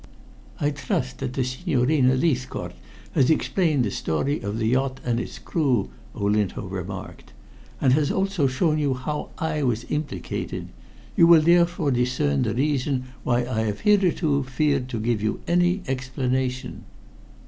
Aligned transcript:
"I 0.59 0.71
trust 0.71 1.19
that 1.19 1.33
the 1.33 1.43
Signorina 1.43 2.15
Leithcourt 2.15 2.73
has 3.11 3.29
explained 3.29 3.85
the 3.85 3.91
story 3.91 4.39
of 4.39 4.57
the 4.57 4.65
yacht 4.69 4.99
and 5.05 5.19
its 5.19 5.37
crew," 5.37 5.91
Olinto 6.15 6.63
remarked. 6.65 7.33
"And 7.79 7.93
has 7.93 8.09
also 8.09 8.47
shown 8.47 8.79
you 8.79 8.95
how 8.95 9.29
I 9.37 9.61
was 9.61 9.85
implicated. 9.91 10.69
You 11.15 11.27
will 11.27 11.41
therefore 11.43 11.91
discern 11.91 12.41
the 12.41 12.55
reason 12.55 13.03
why 13.23 13.45
I 13.45 13.59
have 13.65 13.81
hitherto 13.81 14.41
feared 14.41 14.89
to 14.89 14.99
give 14.99 15.21
you 15.21 15.39
any 15.47 15.83
explanation." 15.87 16.85